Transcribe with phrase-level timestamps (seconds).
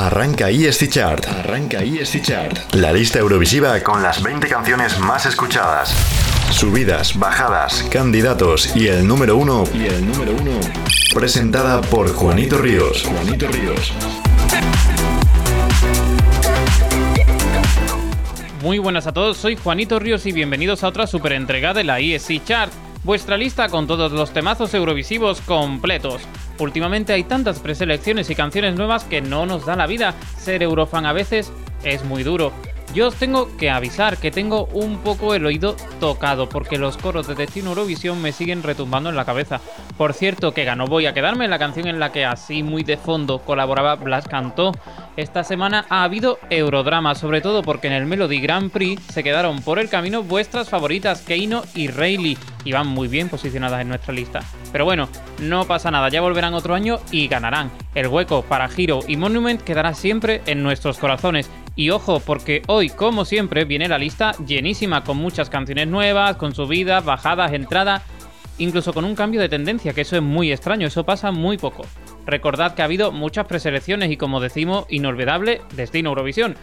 [0.00, 1.26] Arranca ESC Chart.
[1.26, 2.72] Arranca ESC Chart.
[2.76, 5.90] La lista Eurovisiva con las 20 canciones más escuchadas.
[6.52, 9.64] Subidas, bajadas, candidatos y el número uno.
[9.74, 10.52] Y el número uno.
[11.12, 13.02] Presentada por Juanito Ríos.
[13.02, 13.92] Juanito Ríos.
[18.62, 21.98] Muy buenas a todos, soy Juanito Ríos y bienvenidos a otra super entrega de la
[21.98, 22.72] ESC Chart,
[23.02, 26.22] vuestra lista con todos los temazos eurovisivos completos.
[26.58, 30.14] Últimamente hay tantas preselecciones y canciones nuevas que no nos da la vida.
[30.38, 31.52] Ser eurofan a veces
[31.84, 32.52] es muy duro.
[32.94, 37.26] Yo os tengo que avisar que tengo un poco el oído tocado porque los coros
[37.26, 39.60] de Destino Eurovisión me siguen retumbando en la cabeza.
[39.98, 42.82] Por cierto, que ganó Voy a quedarme en la canción en la que así muy
[42.82, 44.72] de fondo colaboraba Blas Cantó.
[45.16, 49.60] Esta semana ha habido eurodrama, sobre todo porque en el Melody Grand Prix se quedaron
[49.60, 54.14] por el camino vuestras favoritas Keino y Rayleigh y van muy bien posicionadas en nuestra
[54.14, 54.40] lista.
[54.72, 55.08] Pero bueno,
[55.40, 57.70] no pasa nada, ya volverán otro año y ganarán.
[57.94, 62.90] El hueco para Hero y Monument quedará siempre en nuestros corazones y ojo, porque hoy,
[62.90, 68.02] como siempre, viene la lista llenísima con muchas canciones nuevas, con subidas, bajadas, entradas,
[68.58, 71.86] incluso con un cambio de tendencia, que eso es muy extraño, eso pasa muy poco.
[72.26, 76.56] Recordad que ha habido muchas preselecciones y como decimos, inolvidable Destino Eurovisión.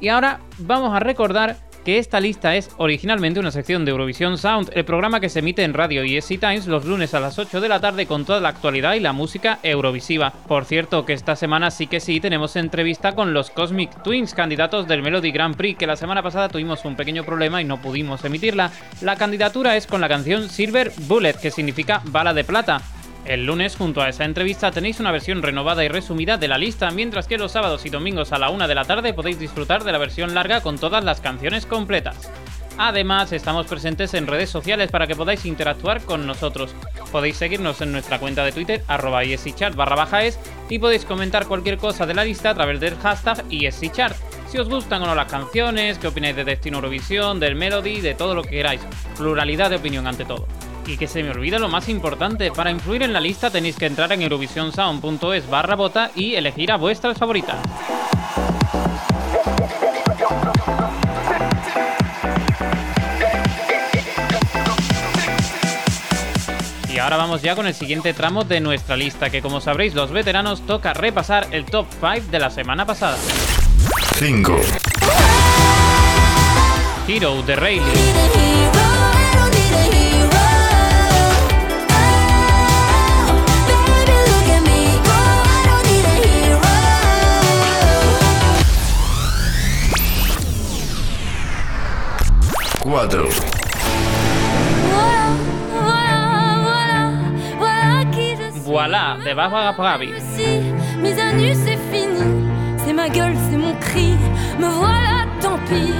[0.00, 4.70] Y ahora vamos a recordar que esta lista es originalmente una sección de Eurovisión Sound,
[4.74, 7.60] el programa que se emite en radio y ESC Times los lunes a las 8
[7.60, 10.32] de la tarde con toda la actualidad y la música eurovisiva.
[10.48, 14.88] Por cierto, que esta semana sí que sí tenemos entrevista con los Cosmic Twins, candidatos
[14.88, 18.24] del Melody Grand Prix, que la semana pasada tuvimos un pequeño problema y no pudimos
[18.24, 18.72] emitirla.
[19.00, 22.82] La candidatura es con la canción Silver Bullet, que significa bala de plata.
[23.26, 26.92] El lunes, junto a esa entrevista, tenéis una versión renovada y resumida de la lista,
[26.92, 29.90] mientras que los sábados y domingos a la una de la tarde podéis disfrutar de
[29.90, 32.30] la versión larga con todas las canciones completas.
[32.78, 36.72] Además, estamos presentes en redes sociales para que podáis interactuar con nosotros.
[37.10, 42.24] Podéis seguirnos en nuestra cuenta de Twitter, arroba y podéis comentar cualquier cosa de la
[42.24, 44.16] lista a través del hashtag ESCChart.
[44.48, 48.14] Si os gustan o no las canciones, qué opináis de Destino Eurovisión, del Melody, de
[48.14, 48.82] todo lo que queráis.
[49.16, 50.46] Pluralidad de opinión ante todo.
[50.86, 53.86] Y que se me olvida lo más importante, para influir en la lista tenéis que
[53.86, 57.56] entrar en eurovisionsound.es barra bota y elegir a vuestras favoritas.
[66.96, 70.12] Y ahora vamos ya con el siguiente tramo de nuestra lista, que como sabréis los
[70.12, 73.18] veteranos toca repasar el top 5 de la semana pasada.
[74.18, 74.56] 5.
[77.06, 78.85] Hero de Rayleigh.
[93.06, 93.28] Cuatro.
[98.64, 100.08] Voilà de Baba Gabi.
[101.00, 102.24] Mise à nu, c'est fini.
[102.78, 104.16] C'est ma gueule, c'est mon cri.
[104.58, 105.94] Me voilà, tant pis.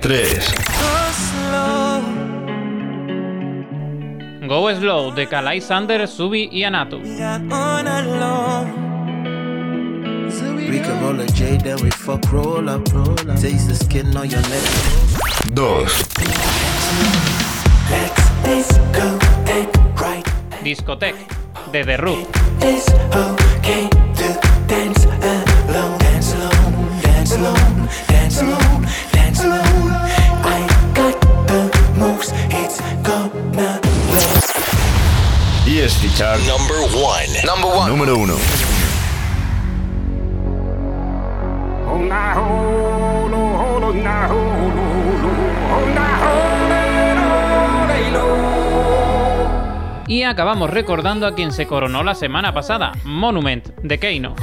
[0.00, 0.14] 3.
[4.48, 6.96] Go Slow de Kalai Sander, Subi y Anatu.
[10.68, 13.40] We can roll a J, then we fuck roll up, roll up.
[13.40, 14.62] Taste the skin on your neck.
[15.54, 15.86] 2.
[20.62, 21.14] Discotech
[21.72, 22.28] de The Roop.
[22.60, 29.92] It's okay to dance alone, dance alone, dance alone, dance alone, dance alone.
[30.44, 31.18] I got
[31.48, 33.80] the moves, it's gonna
[35.64, 36.40] ESC Chart.
[36.46, 37.28] Number one.
[37.44, 37.90] Number one.
[37.90, 38.77] Número 1.
[50.06, 54.34] Y acabamos recordando a quien se coronó la semana pasada, Monument de Keino.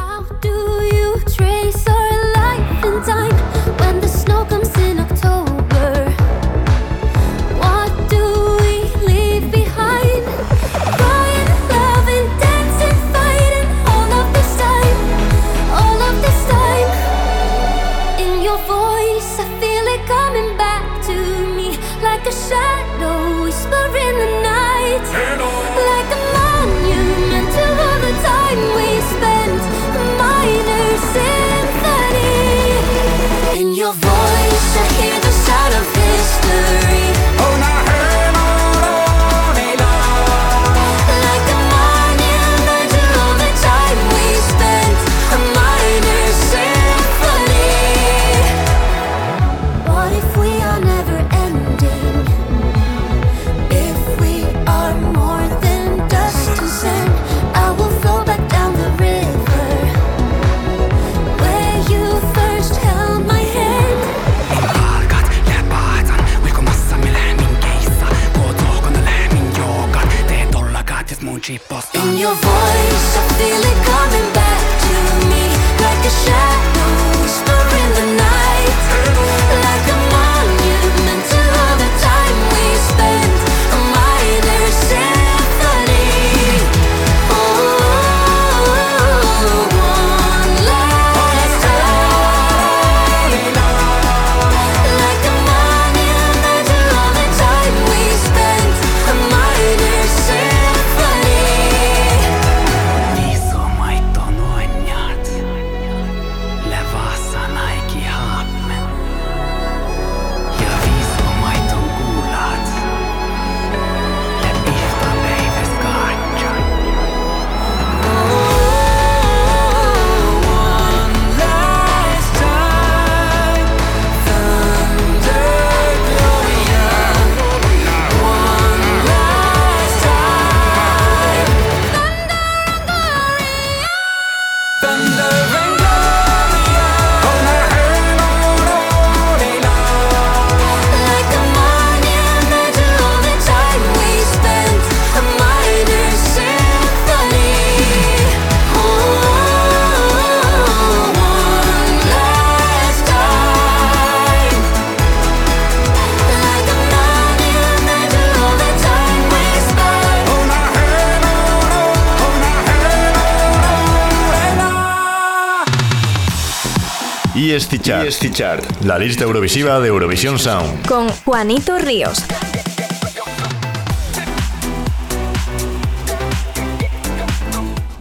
[168.06, 168.64] EST Chart.
[168.64, 168.82] EST Chart.
[168.84, 170.88] La lista Eurovisiva de Eurovisión Sound.
[170.88, 172.24] con Juanito Ríos.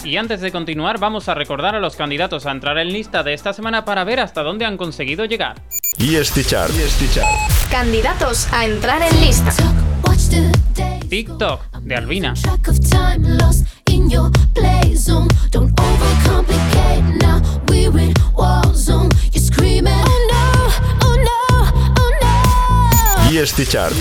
[0.04, 3.32] Y antes de continuar, vamos a recordar a los candidatos a entrar en lista de
[3.32, 5.62] esta semana para ver hasta dónde han conseguido llegar.
[5.98, 6.70] EST Chart.
[6.70, 7.70] EST Chart.
[7.70, 9.52] Candidatos a entrar en lista.
[11.08, 12.34] TikTok de Albina.
[23.56, 23.94] EST Chart.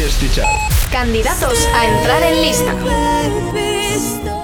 [0.92, 2.74] Candidatos a entrar en lista.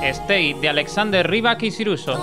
[0.04, 2.14] Stay de Alexander Rybak y Siruso.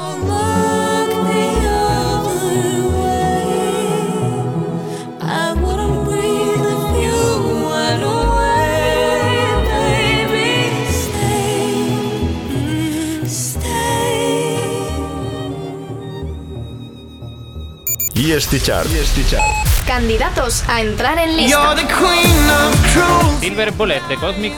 [18.14, 18.86] EST Chart.
[18.86, 19.65] EST Chart.
[19.86, 21.74] Candidatos a entrar en You're lista.
[21.76, 23.40] the queen of truth.
[23.40, 24.52] Silver Bullet de Cosmic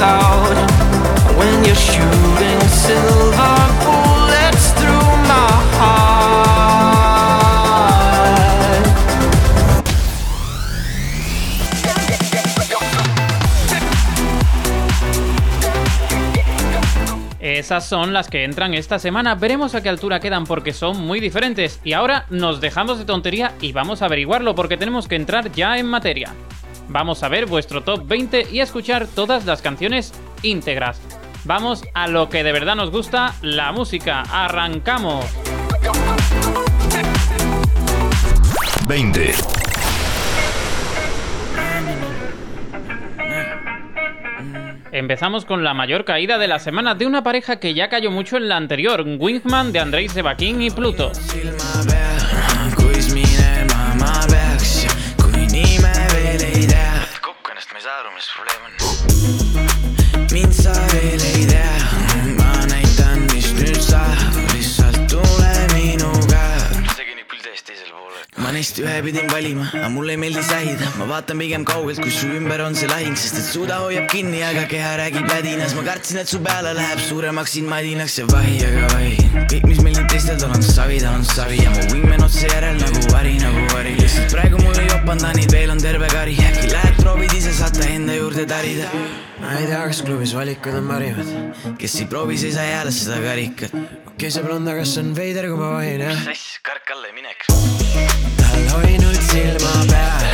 [0.00, 0.56] out.
[1.36, 3.65] When you're shooting silver
[17.56, 19.34] Esas son las que entran esta semana.
[19.34, 21.80] Veremos a qué altura quedan porque son muy diferentes.
[21.84, 25.78] Y ahora nos dejamos de tontería y vamos a averiguarlo porque tenemos que entrar ya
[25.78, 26.34] en materia.
[26.90, 30.12] Vamos a ver vuestro top 20 y a escuchar todas las canciones
[30.42, 31.00] íntegras.
[31.44, 34.20] Vamos a lo que de verdad nos gusta, la música.
[34.30, 35.24] Arrancamos.
[38.86, 39.32] 20.
[44.96, 48.38] Empezamos con la mayor caída de la semana de una pareja que ya cayó mucho
[48.38, 51.12] en la anterior, Wingman de Andrei Sebakin y Pluto.
[68.46, 70.86] Ma neist ühe pidin valima aga mulle ei meeldi sähida.
[71.00, 74.44] Ma vaatan pigem kaugelt kui su ümber on see lahing sest et suda hoiab kinni
[74.46, 78.60] aga keha räägib vädinas ma kartsin et su peale läheb suuremaks siin madinaks ja vahi
[78.68, 79.16] aga vahi.
[79.50, 81.58] Kõik mis meil nüüd teistel tal on savi ta on savi.
[81.64, 83.96] Ja mu wingman otse järel nagu vari nagu vari.
[83.98, 86.38] Lihtsalt praegu mul ei jopanda neid veel on terve kari.
[86.52, 88.88] Äkki lähed proovid ise saate enda juurde tarida.
[89.38, 91.28] Ma ei tea kas klubis valikud on parimad.
[91.78, 93.76] Kes ei proovi see ei saa jääda seda karikat.
[93.76, 96.24] Okei okay, see blonda kas on veider kui ma vahin jah?
[96.26, 97.46] Sass, kark alla ja mine, eks
[98.40, 100.26] tal hoidnud silma peal,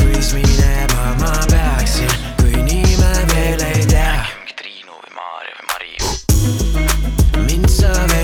[0.00, 4.18] kuis minema ma peaksin, kui nime veel ei tea.
[4.42, 5.94] mingi Triinu või Maarja või Mari
[7.46, 8.15] mind sa veel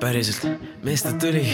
[0.00, 0.46] päriselt,
[0.84, 1.44] mees ta tuli,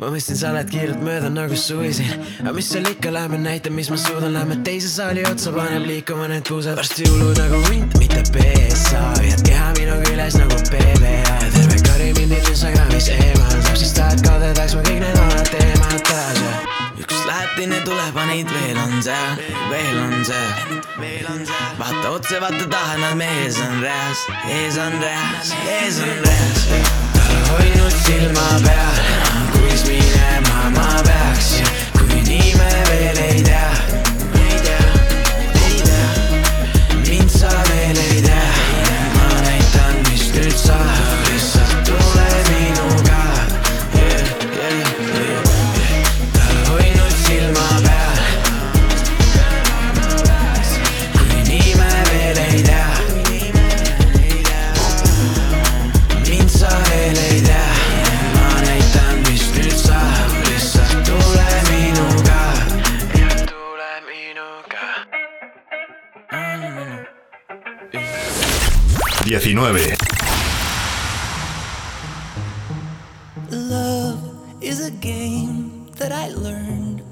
[0.00, 2.10] ma mõtlesin, sa lähed kiirelt mööda nagu suvisin.
[2.42, 6.28] aga mis seal ikka, lähme näitan, mis ma suudan, lähme teise saali otsa, paneb liikuma
[6.32, 6.76] need kuused.
[6.76, 11.38] varsti hullud nagu hunt, mitte PSA, hoiad keha minu küljes nagu PBA.
[11.56, 15.50] terve kari mind liedjes on gravis eemal saab siis tahad kadedaks ma kõik need vanad
[15.52, 16.52] teemad taas ja
[17.02, 20.76] üks läheb, teine tuleb, aga neid veel on seal, veel on seal.
[21.80, 24.26] vaata otse, vaata taha, nad mees on reas,
[24.58, 27.21] ees on reas, ees on reas.
[27.50, 29.02] Hoidnud silma peal,
[29.54, 31.50] kuis minema ma peaks,
[31.98, 33.70] kuid nii me veel ei tea,
[69.24, 69.94] 19.
[73.50, 74.18] Love
[74.60, 77.02] is a game that I learned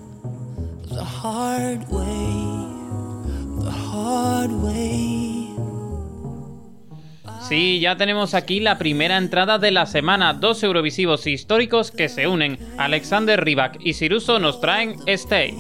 [0.89, 5.51] the hard way, the hard way.
[7.49, 10.35] Sí, ya tenemos aquí la primera entrada de la semana.
[10.35, 12.59] Dos Eurovisivos históricos que se unen.
[12.79, 15.51] Alexander Rybak y Siruso nos traen Stay.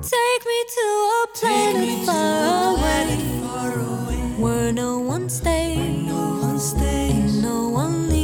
[0.00, 3.37] Take me to a planet far away,
[4.38, 8.17] where no one stays, no one stays, no one leaves,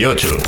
[0.00, 0.38] 18.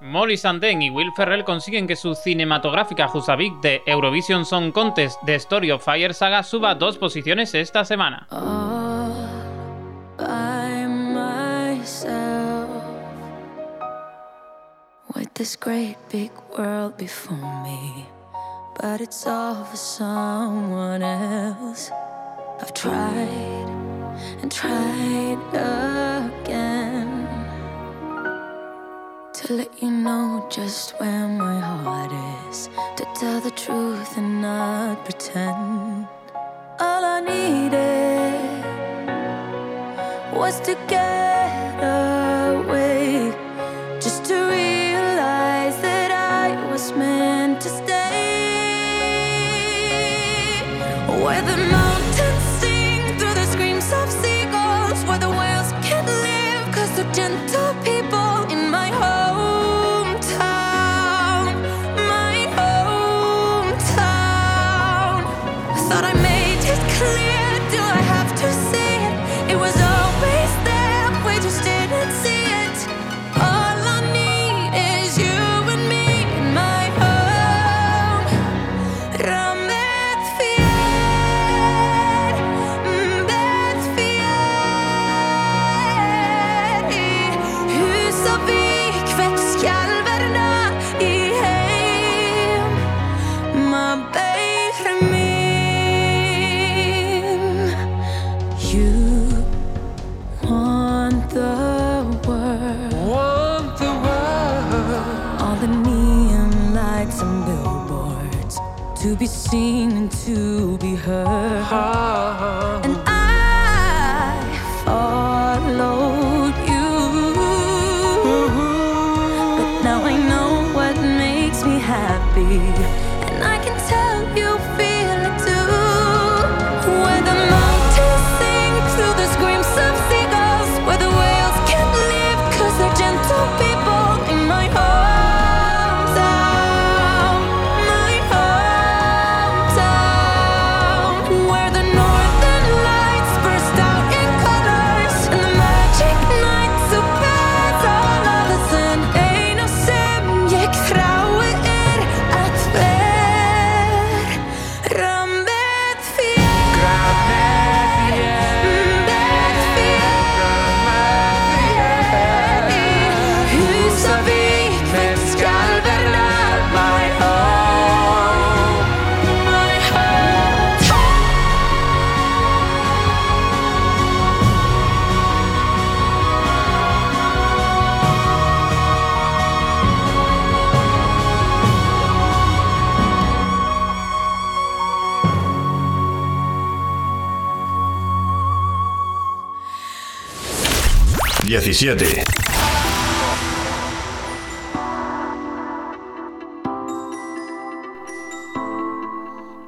[0.00, 5.34] Molly Sandén y Will Ferrell consiguen que su cinematográfica Husavik de Eurovision Song Contest de
[5.34, 8.28] Story of Fire Saga suba dos posiciones esta semana.
[16.56, 18.13] all
[18.80, 21.90] but it's all for someone else.
[22.60, 23.68] I've tried
[24.42, 27.26] and tried again
[29.34, 32.12] to let you know just where my heart
[32.48, 36.06] is to tell the truth and not pretend.
[36.80, 38.64] All I needed
[40.34, 43.32] was to get away,
[44.00, 47.33] just to realize that I was meant
[51.24, 51.83] Whether my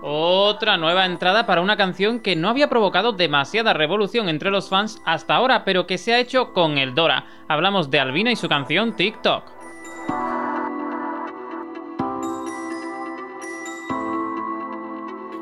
[0.01, 5.03] Otra nueva entrada para una canción que no había provocado demasiada revolución entre los fans
[5.05, 7.27] hasta ahora, pero que se ha hecho con el Dora.
[7.49, 9.45] Hablamos de Albina y su canción TikTok.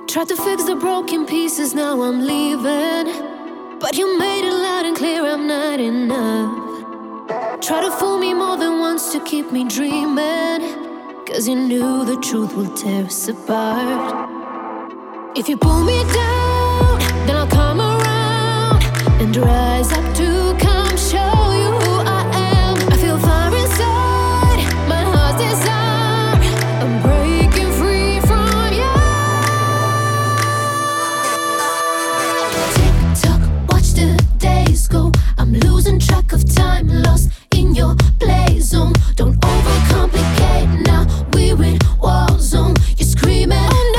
[0.09, 3.34] Try to fix the broken pieces, now I'm leaving.
[3.85, 7.61] But you made it loud and clear I'm not enough.
[7.61, 10.63] Try to fool me more than once to keep me dreaming.
[11.27, 14.27] Cause you knew the truth will tear us apart.
[15.37, 18.83] If you pull me down, then I'll come around
[19.21, 20.14] and rise up
[36.33, 38.93] of time, lost in your play zone.
[39.17, 41.07] Don't overcomplicate now.
[41.33, 42.75] We're in war zone.
[42.97, 43.94] You're screaming,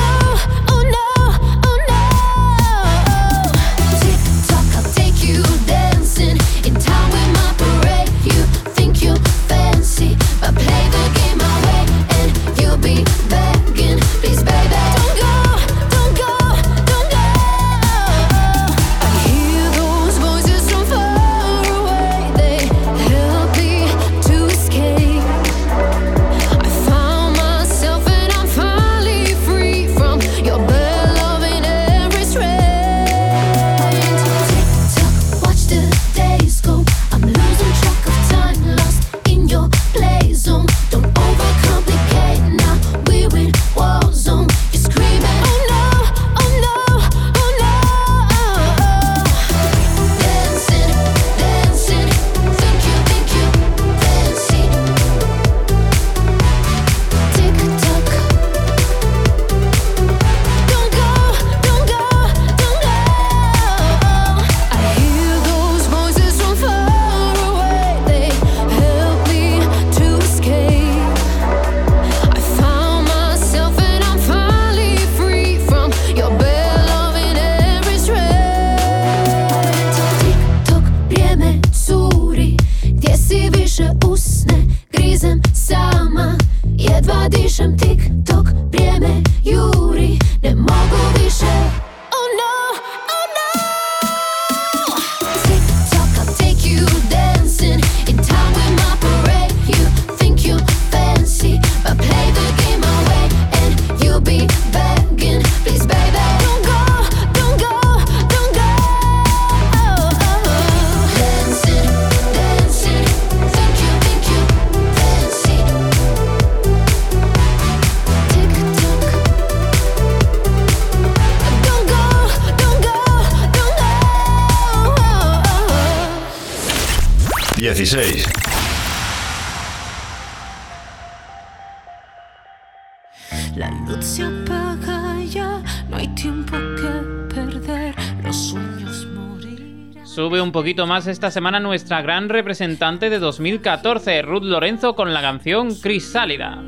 [140.76, 146.62] poquito más esta semana nuestra gran representante de 2014, Ruth Lorenzo, con la canción Crisálida.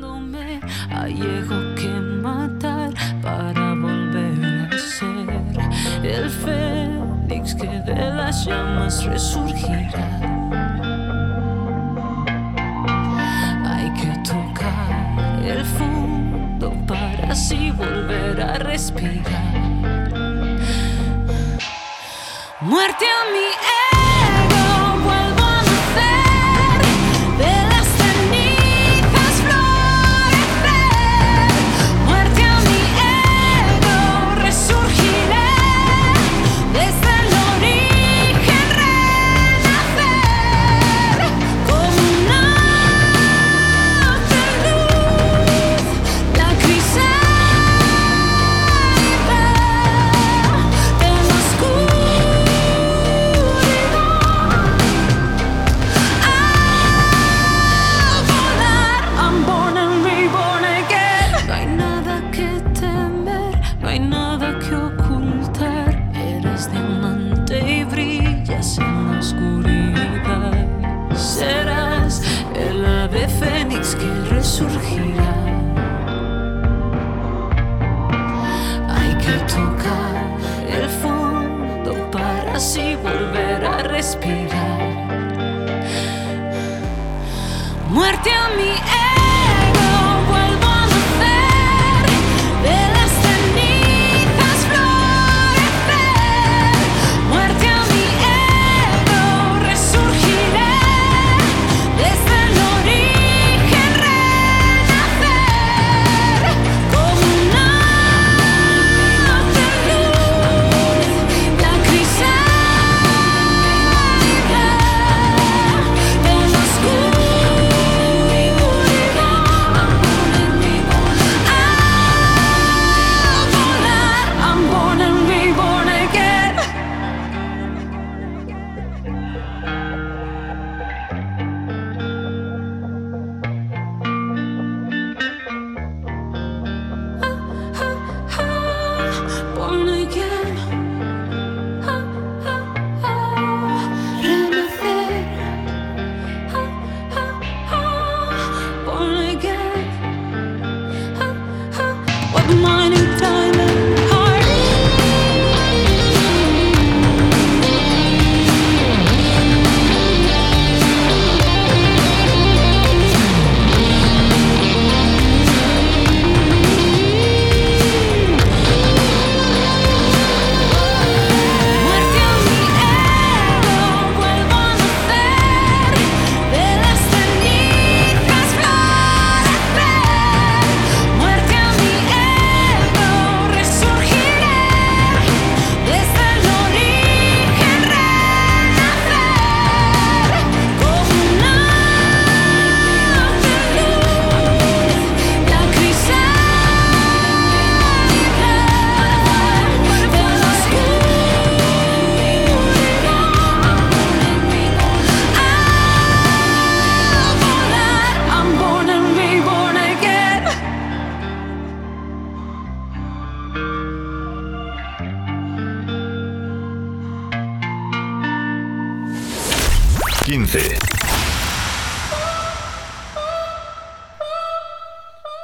[220.29, 220.59] 15.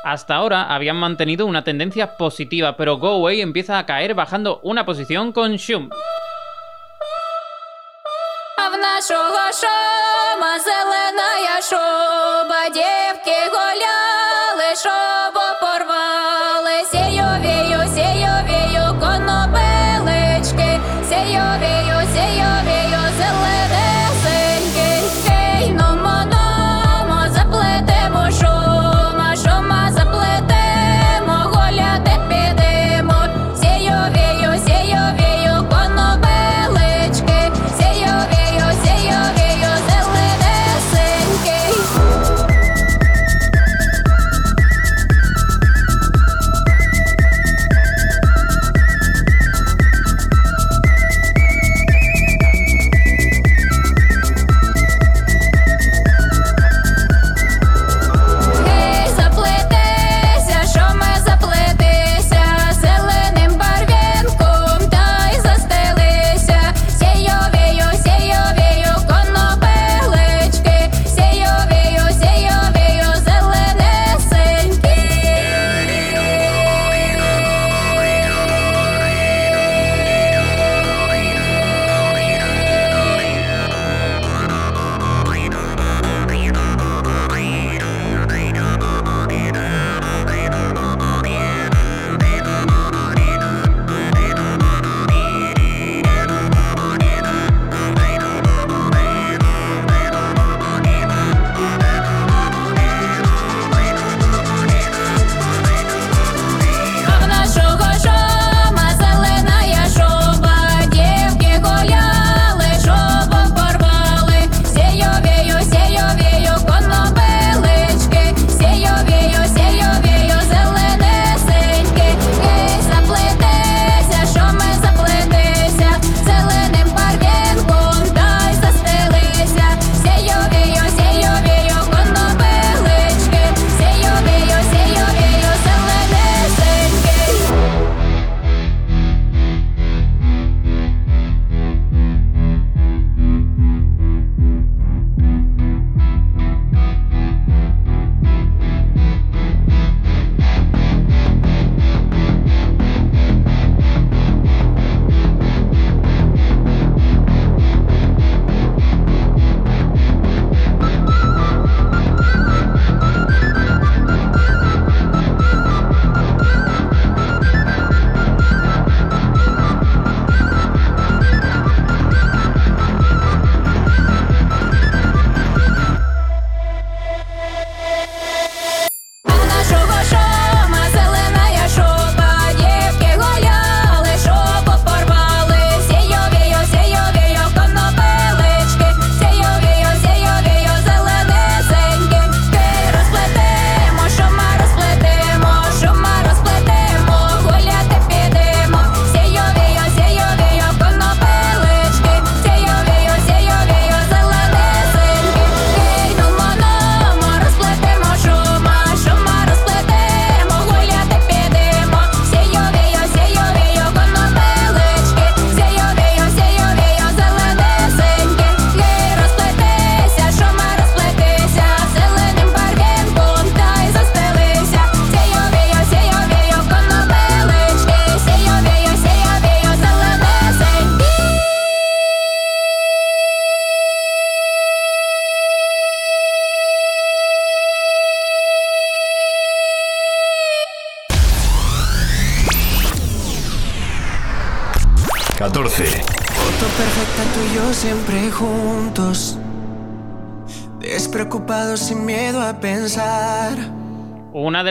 [0.04, 4.86] Hasta ahora habían mantenido una tendencia positiva, pero Go Away empieza a caer bajando una
[4.86, 5.90] posición con Shum.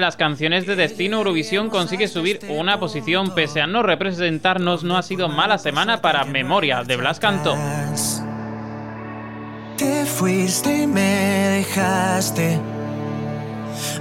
[0.05, 5.03] las canciones de Destino Eurovisión consigue subir una posición pese a no representarnos, no ha
[5.03, 7.57] sido mala semana para Memoria de Blas Cantó.
[9.79, 12.61] Te fuiste y me dejaste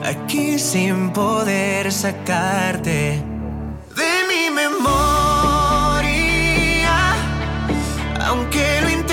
[0.04, 3.24] aquí sin poder sacarte
[3.96, 4.76] de mi memoria,
[8.28, 9.13] aunque lo intenté.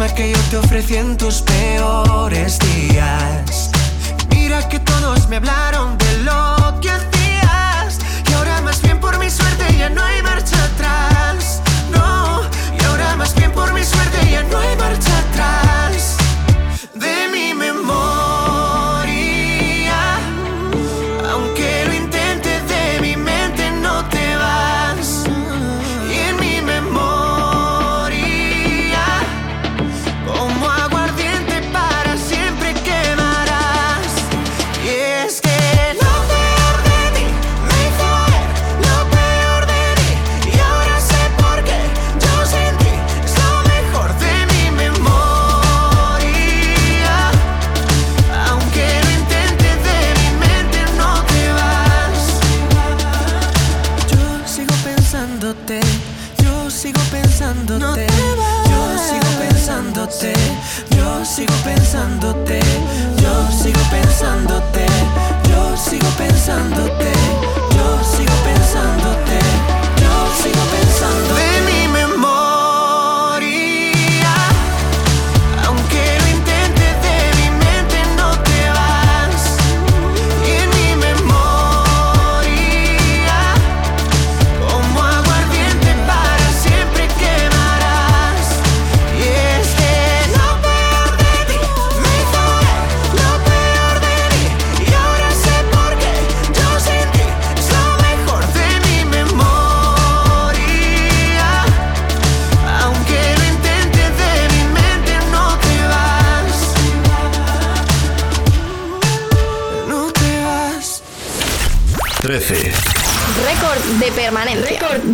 [0.00, 3.70] misma que yo te ofrecí en tus peores días.
[4.30, 7.98] Mira que todos me hablaron de lo que hacías.
[8.26, 10.09] Y ahora más bien por mi suerte ya no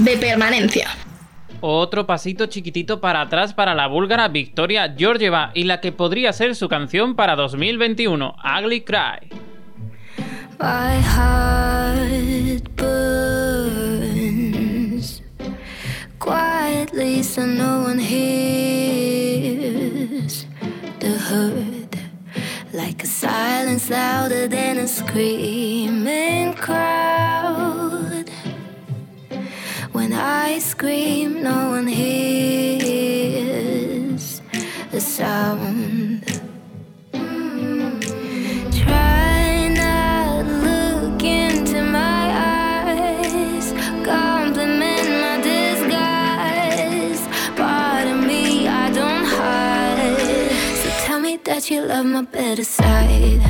[0.06, 0.88] de permanencia.
[1.60, 6.54] Otro pasito chiquitito para atrás para la búlgara Victoria Georgieva y la que podría ser
[6.54, 9.28] su canción para 2021, Ugly Cry.
[22.72, 26.54] Like a louder than a screaming.
[29.96, 33.22] When I scream, no one hears
[34.92, 36.22] a sound.
[38.82, 42.24] Try not look into my
[42.84, 43.72] eyes.
[44.04, 47.22] Compliment my disguise.
[47.56, 50.50] Part of me I don't hide.
[50.82, 53.40] So tell me that you love my better side.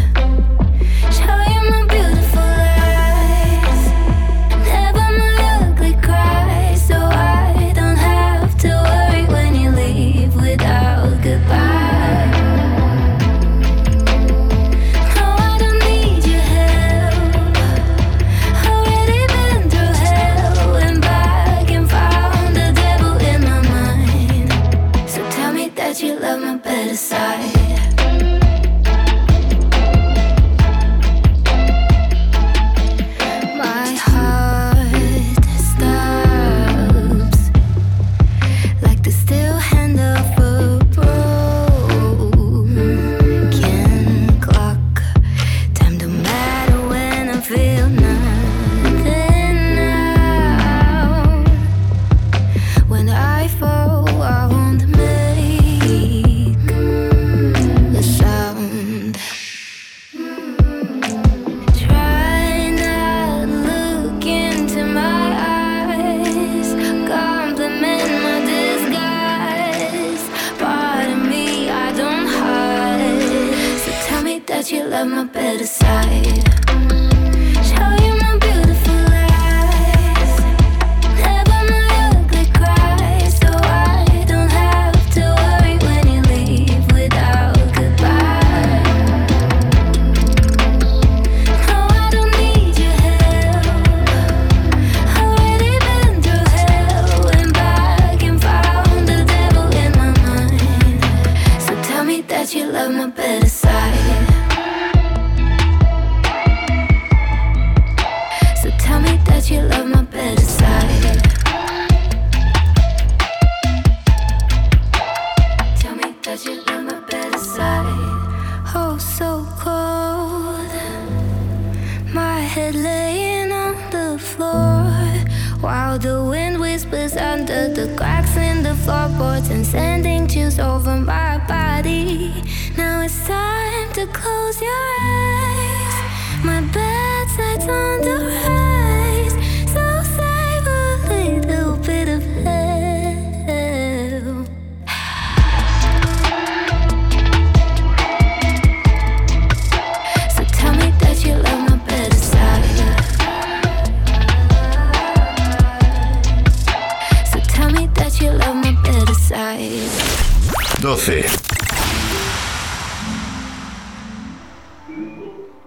[160.87, 161.27] 12.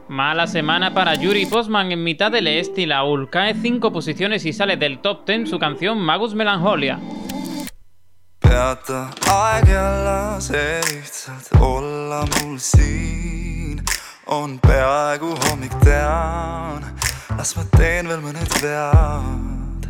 [0.07, 3.29] Mala semana para Yuri Postman en mitad del este y la UL.
[3.29, 6.99] Cae 5 posiciones y sale del top 10 su canción Magus Melancholia.
[8.39, 13.83] peata aeg ja lase lihtsalt olla mul siin.
[14.25, 16.95] on peaaegu hommik, tean,
[17.37, 19.83] las ma teen veel mõned vead.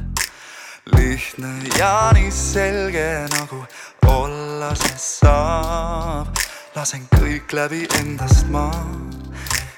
[0.97, 3.61] lihtne ja nii selge nagu
[4.07, 6.27] olla see saab.
[6.75, 8.67] lasen kõik läbi endast ma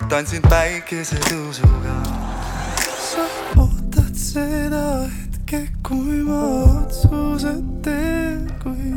[0.09, 1.97] tantsin päikesetõusuga.
[3.09, 3.25] sa
[3.61, 7.53] ootad seda hetke, kui ma otsuse
[7.85, 8.89] teen, kui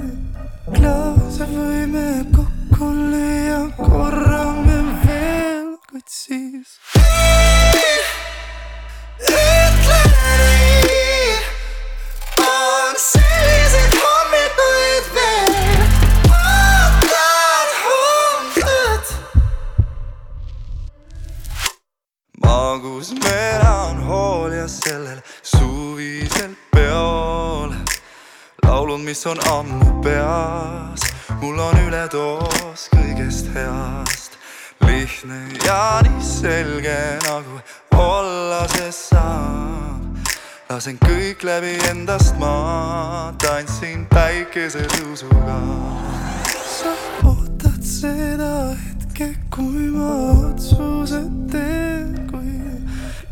[0.72, 6.78] klaase võime kokku lüüa, korra me veel, kuid siis.
[24.65, 27.73] Melanhoolia sellel suvisel peol.
[28.62, 31.01] laulud, mis on ammu peas,
[31.41, 34.39] mul on üledoos kõigest heast.
[34.81, 37.61] lihtne ja nii selge nagu
[37.93, 40.17] olla see saab.
[40.71, 45.61] lasen kõik läbi endast ma tantsin päikesetõusuga.
[46.79, 46.95] sa
[47.25, 50.15] ootad seda hetke, kui ma
[50.49, 52.65] otsuse teen, kui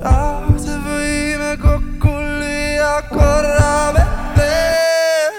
[0.05, 5.39] lahti võime kokku lüüa korra veel.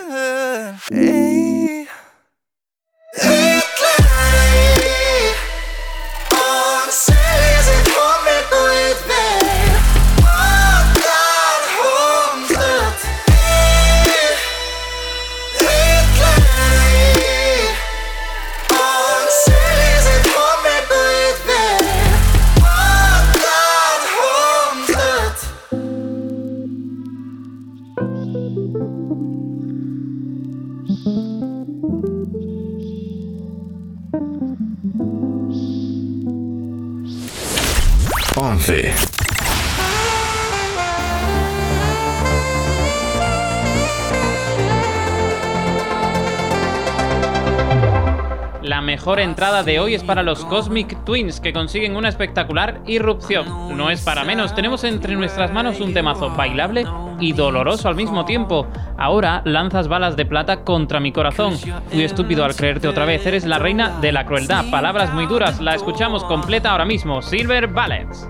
[48.83, 53.75] Mejor entrada de hoy es para los Cosmic Twins, que consiguen una espectacular irrupción.
[53.75, 56.85] No es para menos, tenemos entre nuestras manos un temazo bailable
[57.19, 58.67] y doloroso al mismo tiempo.
[58.97, 61.57] Ahora lanzas balas de plata contra mi corazón.
[61.89, 64.69] Fui estúpido al creerte otra vez, eres la reina de la crueldad.
[64.69, 67.21] Palabras muy duras, la escuchamos completa ahora mismo.
[67.21, 68.27] Silver Ballets.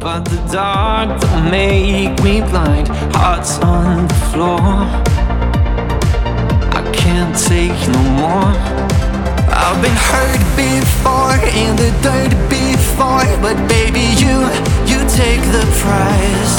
[0.00, 2.88] But the dark don't make me blind.
[3.16, 4.60] Hearts on the floor.
[6.72, 8.97] I can't take no more.
[9.60, 13.26] I've been hurt before, in the dirt before.
[13.42, 14.36] But baby, you,
[14.90, 16.54] you take the prize.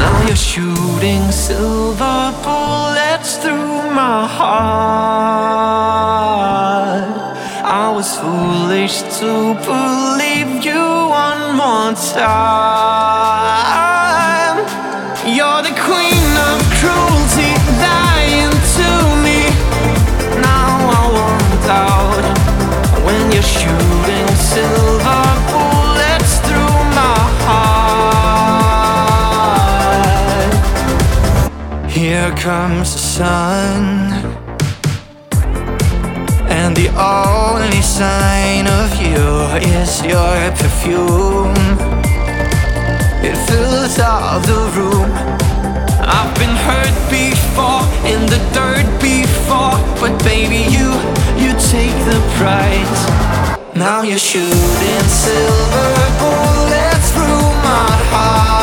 [0.00, 5.82] Now you're shooting silver bullets through my heart.
[7.64, 10.82] I was foolish to believe you
[11.24, 13.91] one more time.
[32.42, 34.10] comes the sun.
[36.50, 39.22] And the only sign of you
[39.78, 41.54] is your perfume.
[43.22, 45.10] It fills all the room.
[46.02, 49.78] I've been hurt before, in the dirt before.
[50.00, 50.90] But baby you,
[51.42, 53.02] you take the prize
[53.76, 58.61] Now you're shooting silver bullets through my heart.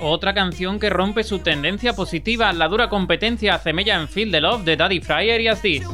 [0.00, 4.40] Otra canción que rompe su tendencia positiva, la dura competencia a Semella en Feel the
[4.40, 5.84] Love de Daddy Fryer y Aziz.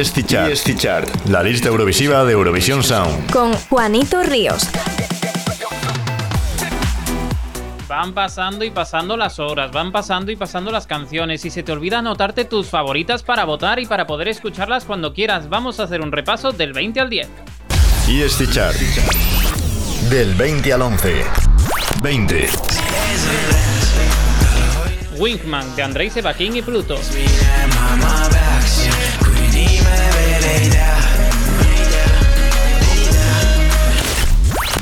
[0.00, 1.08] EST Chart.
[1.30, 3.30] La lista eurovisiva de Eurovisión Sound.
[3.30, 4.68] Con Juanito Ríos.
[7.88, 11.72] Van pasando y pasando las horas, van pasando y pasando las canciones y se te
[11.72, 15.48] olvida anotarte tus favoritas para votar y para poder escucharlas cuando quieras.
[15.48, 17.28] Vamos a hacer un repaso del 20 al 10.
[18.06, 18.76] EST Chart.
[20.10, 21.24] Del 20 al 11.
[22.02, 22.48] 20.
[25.16, 26.98] Winkman de Andrei Sebaquín y Pluto.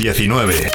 [0.04, 0.70] 19.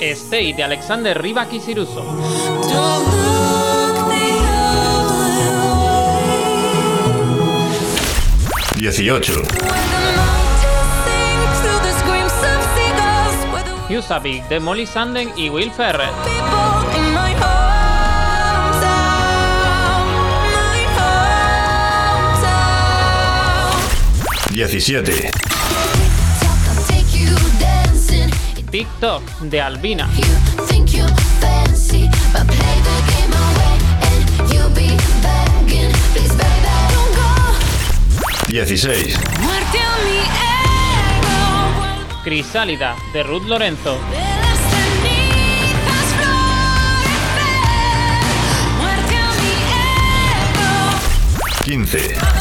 [0.00, 2.04] Stay de Alexander Rybak y Siruso.
[8.76, 9.32] 18.
[13.90, 16.39] Husavik de Molly Sanden y Will Ferrell.
[24.68, 25.30] 17.
[28.70, 30.08] TikTok de Albina.
[38.48, 39.14] 16.
[42.22, 43.98] Crisálida de Ruth Lorenzo.
[51.64, 52.39] 15.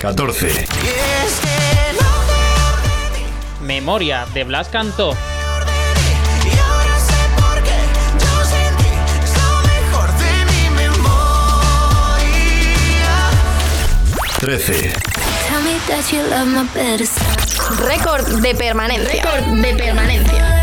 [0.00, 0.66] Catorce.
[3.60, 5.16] Memoria de Blas Cantó.
[14.40, 14.92] Trece.
[17.80, 19.10] Récord de permanencia.
[19.10, 20.58] Récord de permanencia.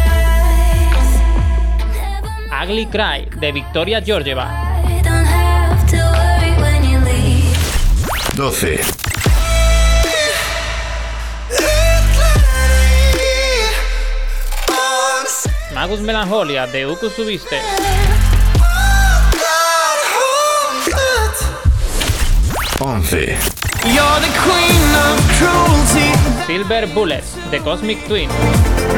[2.64, 4.50] Ugly Cry de Victoria Georgieva.
[8.36, 9.05] 12.
[15.86, 17.62] Magus Melancholia de Uku Subiste.
[22.80, 23.38] 11.
[23.94, 26.10] You're the queen of cruelty.
[26.48, 28.30] Silver Bullets de Cosmic Twin.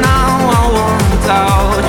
[0.02, 1.84] Now I want out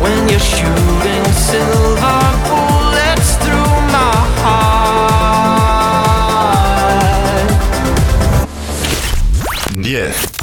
[0.00, 5.04] when you're shooting silver bullets through my heart.
[9.74, 10.33] 10.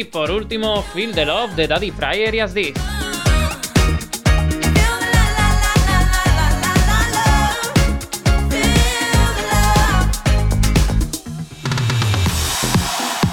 [0.00, 2.72] Y por último, Feel the Love de Daddy Fryer y As This.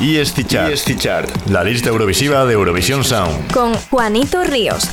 [0.01, 0.74] EST Chart.
[0.74, 1.30] EST Chart.
[1.47, 3.49] La lista eurovisiva de Eurovisión Sound.
[3.53, 4.89] Con Juanito Ríos.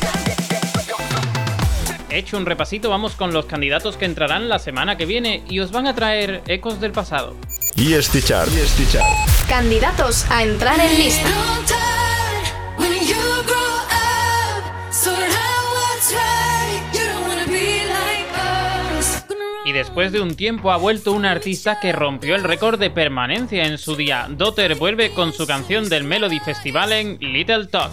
[2.09, 5.73] Hecho un repasito, vamos con los candidatos que entrarán la semana que viene y os
[5.73, 7.35] van a traer ecos del pasado.
[7.77, 8.49] EST Chart.
[8.53, 9.34] EST Chart.
[9.49, 11.29] Candidatos a entrar en lista.
[19.67, 23.65] Y después de un tiempo ha vuelto un artista que rompió el récord de permanencia
[23.65, 24.27] en su día.
[24.29, 27.93] Dotter vuelve con su canción del Melody Festival en Little Talk.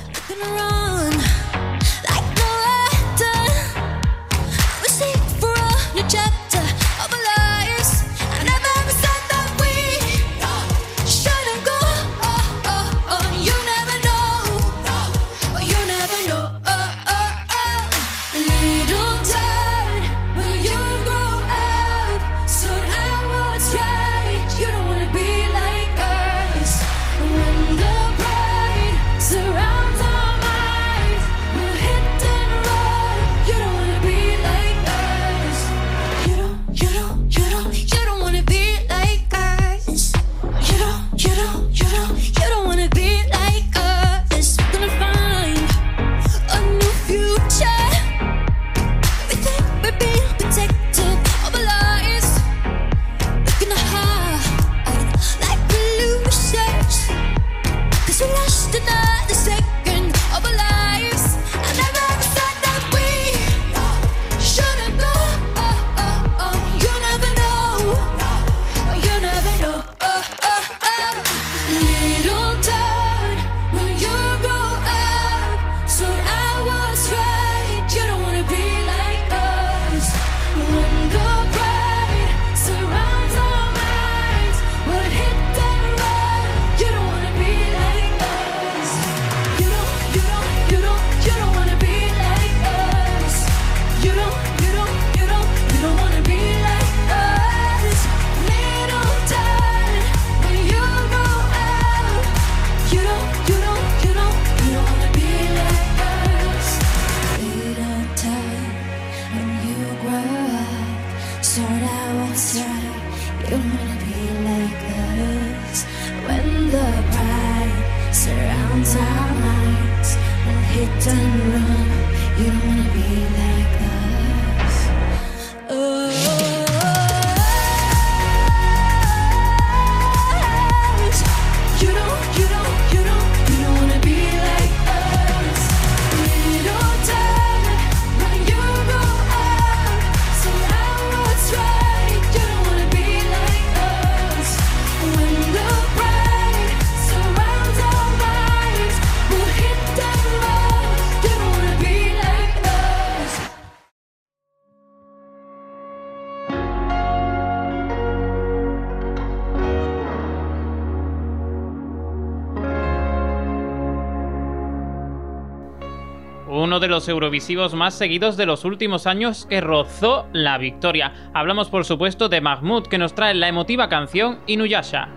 [167.02, 171.12] Los Eurovisivos más seguidos de los últimos años que rozó la victoria.
[171.34, 175.10] Hablamos por supuesto de Mahmoud que nos trae la emotiva canción Inuyasha.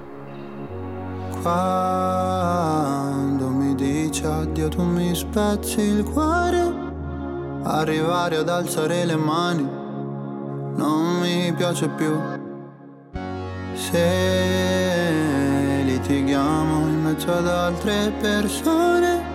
[1.43, 6.72] Quando mi dici addio tu mi spezzi il cuore
[7.64, 9.68] Arrivare ad alzare le mani
[10.76, 12.18] non mi piace più
[13.74, 14.07] Se
[15.85, 19.34] litighiamo in mezzo ad altre persone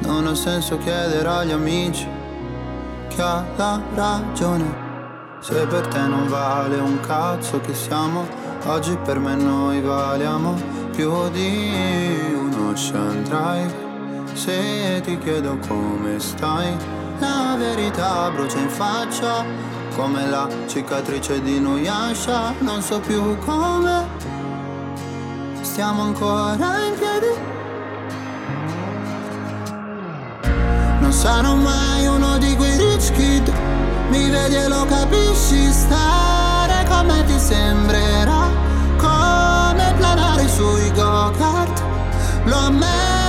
[0.00, 2.06] Non ha senso chiedere agli amici
[3.08, 4.82] chi ha la ragione.
[5.40, 8.26] Se per te non vale un cazzo che siamo
[8.64, 10.54] Oggi per me noi valiamo
[10.90, 13.74] più di un ocean drive
[14.32, 16.74] Se ti chiedo come stai.
[17.18, 19.44] La verità brucia in faccia
[19.94, 22.54] Come la cicatrice di Nuyasha.
[22.60, 24.06] Non so più come
[25.60, 27.63] Stiamo ancora in piedi
[31.14, 33.52] sarò mai uno di quei rich kid.
[34.08, 38.50] Mi vedi e lo capisci Stare con me ti sembrerà
[38.98, 41.82] Come planare sui go-kart.
[42.44, 43.23] Lo ammetto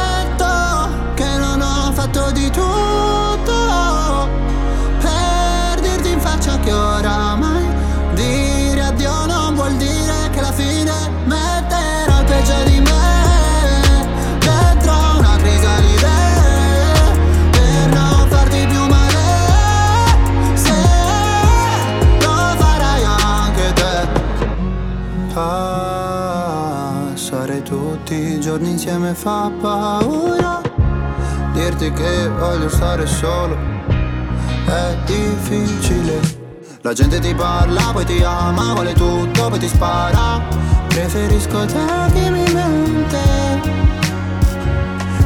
[29.16, 30.62] fa paura
[31.54, 33.58] Dirti che voglio stare solo.
[34.66, 36.20] È difficile.
[36.82, 40.44] La gente ti parla, poi ti ama, vuole tutto, poi ti spara.
[40.90, 43.18] Preferisco te che mi mente.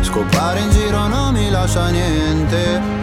[0.01, 2.98] Scopare in giro non mi lascia niente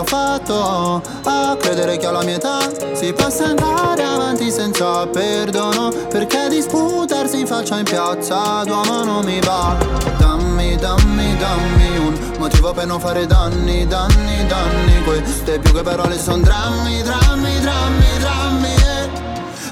[0.00, 2.58] ho fatto A credere che alla mia età
[2.94, 9.40] si possa andare avanti senza perdono Perché disputarsi in faccia in piazza d'uomo non mi
[9.40, 9.76] va.
[10.18, 16.18] Dammi, dammi, dammi un motivo per non fare danni, danni, danni Queste più che parole
[16.18, 19.08] son drammi, drammi, drammi, drammi eh.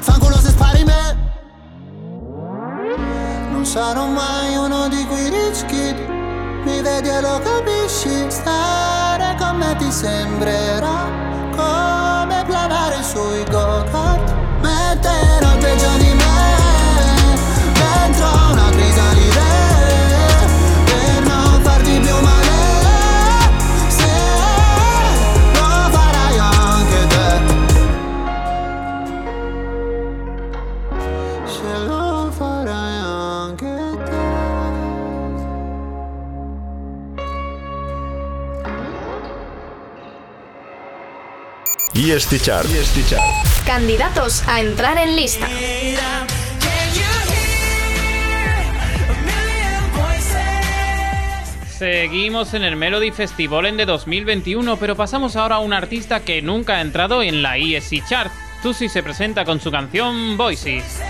[0.00, 1.16] Fanculo se spari me.
[3.50, 6.17] Non sarò mai uno di quei rich kid
[6.68, 11.08] Mi vedi e lo capisci Stare con me ti sembrerà
[11.56, 14.34] Come planare sui go-kart.
[14.60, 16.17] Metterò il peggio
[42.10, 42.66] EST Chart.
[42.70, 43.22] EST Chart.
[43.66, 45.46] Candidatos a entrar en lista.
[51.68, 56.40] Seguimos en el Melody Festival en de 2021, pero pasamos ahora a un artista que
[56.40, 58.32] nunca ha entrado en la ESC Chart.
[58.62, 61.02] Tusi se presenta con su canción Voices.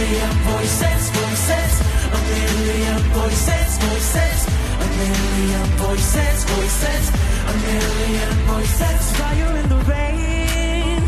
[0.00, 1.72] million voices, voices,
[2.16, 4.38] a million voices, voices,
[4.84, 7.04] a million voices, voices,
[7.52, 9.02] a million voices.
[9.18, 11.02] Fire in the rain,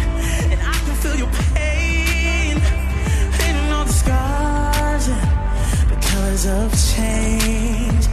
[0.53, 2.55] and I can feel your pain,
[3.39, 5.07] painting all the scars,
[5.93, 8.05] the colors of change.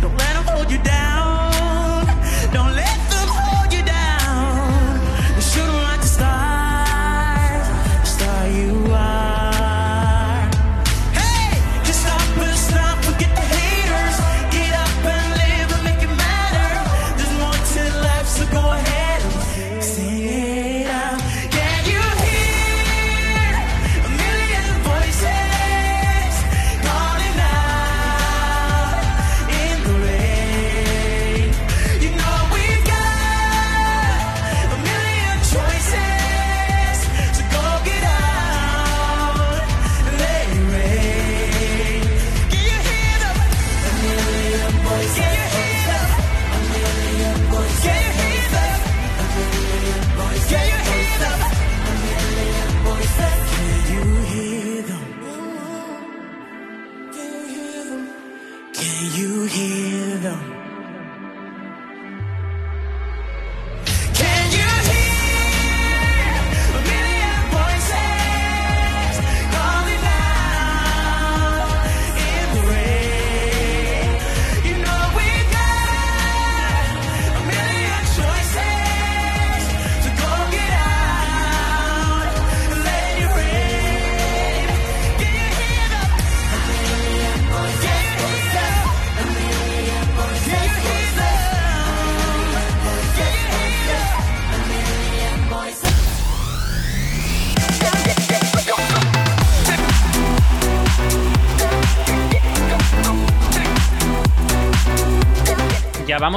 [0.00, 1.27] Don't let them hold you down.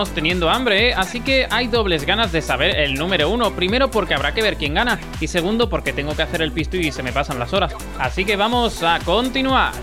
[0.10, 0.94] teniendo hambre, ¿eh?
[0.94, 3.52] así que hay dobles ganas de saber el número uno.
[3.54, 6.78] Primero porque habrá que ver quién gana y segundo porque tengo que hacer el pisto
[6.78, 7.74] y se me pasan las horas.
[8.00, 9.74] Así que vamos a continuar.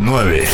[0.00, 0.44] 9.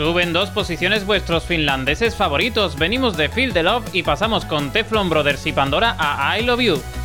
[0.00, 2.78] Suben dos posiciones vuestros finlandeses favoritos.
[2.78, 6.60] Venimos de Field the Love y pasamos con Teflon Brothers y Pandora a I Love
[6.60, 6.99] You.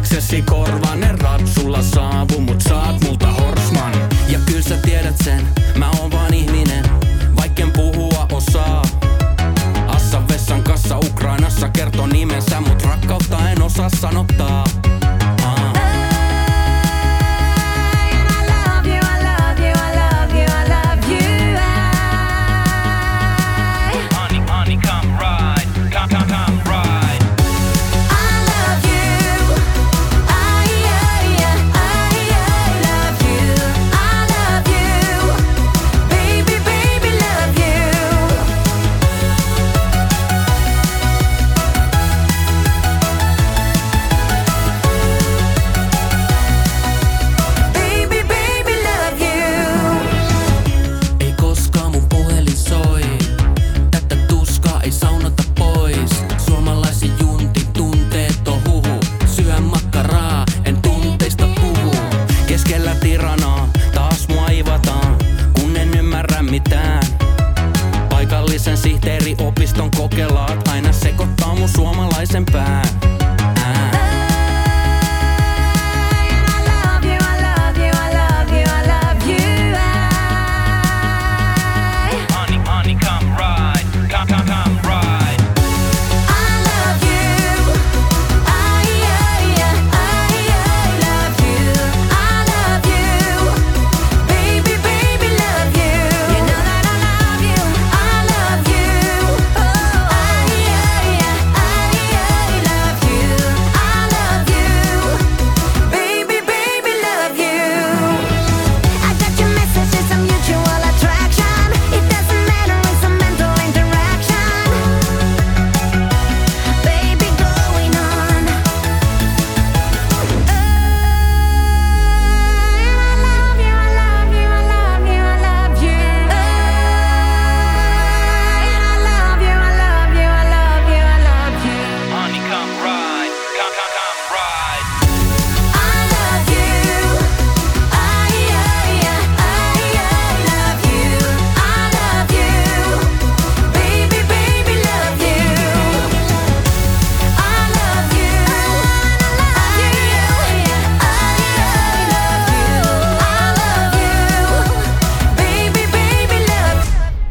[0.00, 3.92] taaksesi korvanen ratsulla saavu, mut saat multa horsman.
[4.28, 5.48] Ja kyllä sä tiedät sen,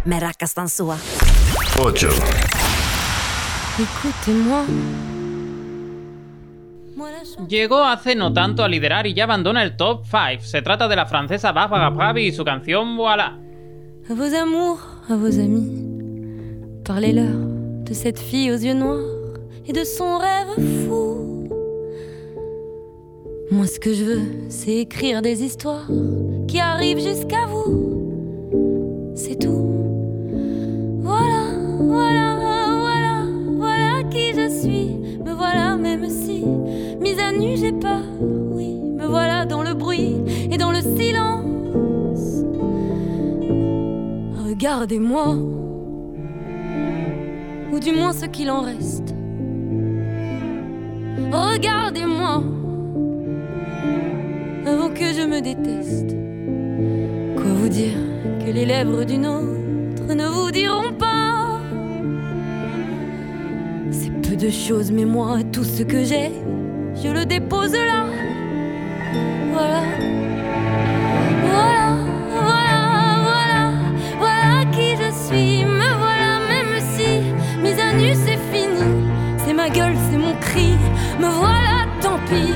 [0.09, 0.97] me rakastan sua.
[1.77, 2.07] 8.
[3.79, 4.65] Écoutez-moi.
[7.47, 10.43] Llegó hace no tanto a liderar y ya abandona el top 5.
[10.43, 13.37] Se trata de la francesa Barbara Pravi y su canción Voilà.
[14.09, 15.85] À vos amours, à vos amis,
[16.83, 17.37] parlez-leur
[17.85, 19.05] de cette fille aux yeux noirs
[19.67, 20.55] et de son rêve
[20.87, 21.47] fou.
[23.51, 25.87] Moi, ce que je veux, c'est écrire des histoires
[26.47, 29.13] qui arrivent jusqu'à vous.
[29.15, 29.68] C'est tout.
[37.19, 38.01] À j'ai peur.
[38.21, 40.15] Oui, me voilà dans le bruit
[40.51, 42.43] et dans le silence.
[44.47, 45.35] Regardez-moi,
[47.71, 49.15] ou du moins ce qu'il en reste.
[51.31, 52.43] Regardez-moi,
[54.65, 56.15] avant que je me déteste.
[57.35, 57.97] Quoi vous dire
[58.45, 61.59] que les lèvres d'une autre ne vous diront pas?
[63.91, 66.31] C'est peu de choses, mais moi, tout ce que j'ai,
[67.01, 68.05] je le dépose là.
[69.51, 69.81] Voilà.
[71.47, 71.95] Voilà,
[72.29, 72.81] voilà,
[73.27, 73.71] voilà,
[74.17, 75.63] voilà qui je suis.
[75.65, 77.09] Me voilà, même si
[77.61, 79.07] mise à nu c'est fini.
[79.37, 80.77] C'est ma gueule, c'est mon cri.
[81.19, 82.53] Me voilà, tant pis.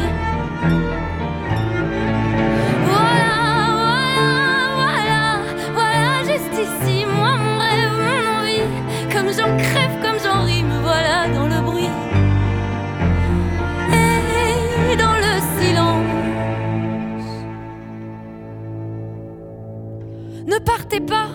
[21.00, 21.28] Pas,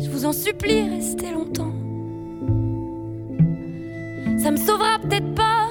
[0.00, 1.72] je vous en supplie, restez longtemps.
[4.38, 5.68] Ça me sauvera peut-être pas,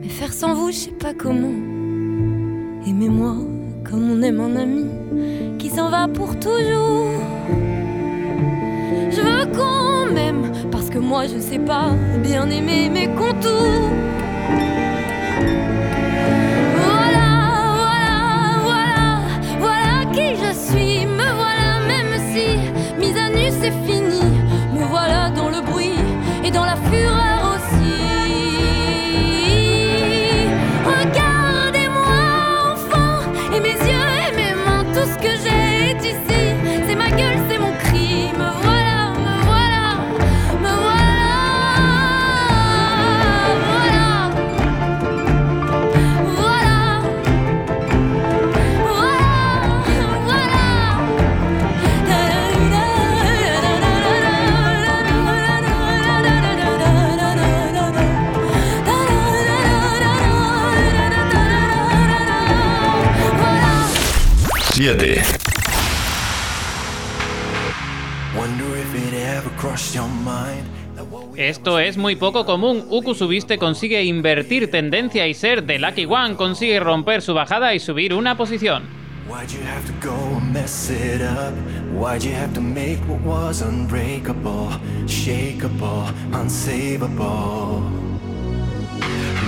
[0.00, 1.54] mais faire sans vous, je sais pas comment.
[2.86, 3.36] Aimez-moi
[3.84, 4.86] comme on aime un ami
[5.58, 7.10] qui s'en va pour toujours.
[9.10, 11.90] Je veux qu'on m'aime parce que moi je sais pas
[12.22, 13.90] bien aimer mes contours.
[22.32, 22.46] Si
[22.98, 24.22] mise à nu c'est fini.
[24.74, 25.98] Me voilà dans le bruit
[26.44, 27.31] et dans la fureur
[71.52, 72.86] Esto es muy poco común.
[72.88, 77.78] Uku Subiste consigue invertir tendencia y ser The Lucky One consigue romper su bajada y
[77.78, 78.84] subir una posición.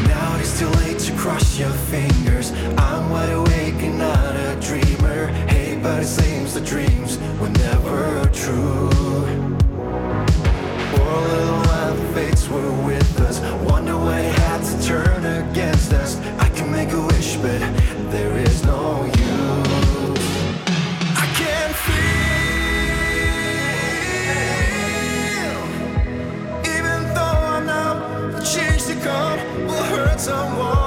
[0.07, 2.53] Now it's too late to cross your fingers.
[2.77, 5.29] I'm wide awake and not a dreamer.
[5.49, 8.91] Hey, but it seems the dreams were never true.
[12.15, 13.41] Fates were with us.
[13.69, 16.17] Wonder what had to turn against us.
[16.39, 17.59] I can make a wish, but
[18.13, 20.29] there is no use.
[21.25, 22.05] I can feel,
[26.77, 30.84] even though I know the change to come will hurt someone.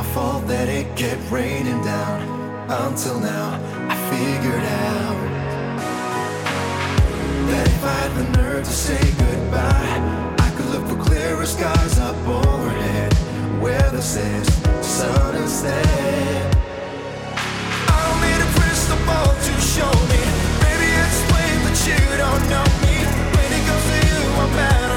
[0.00, 2.20] My fault that it kept raining down.
[2.70, 3.60] Until now,
[3.92, 5.18] I figured out
[7.48, 9.96] that if I had the nerve to say goodbye,
[10.46, 13.12] I could look for clearer skies up overhead.
[13.60, 14.46] Weather says
[14.80, 16.56] sun instead.
[17.92, 20.22] I don't need a crystal ball to show me.
[20.64, 22.96] Baby, explain that you don't know me.
[23.36, 24.89] When it comes to you, I'm better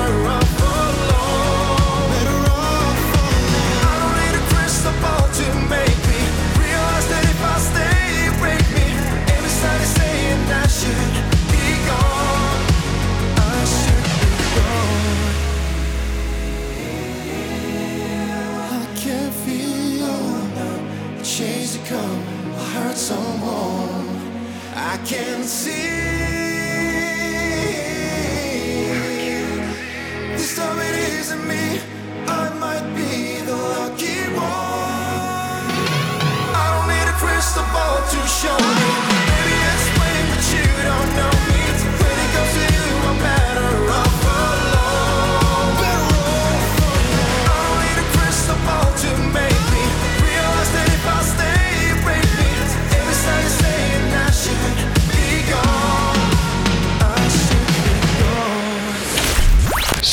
[22.93, 24.07] hurt someone.
[24.75, 25.71] I can see.
[30.33, 31.79] This time it isn't me.